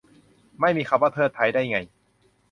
[0.59, 1.77] ไม่มีคำว่า เทิด ไท้ ได้ไง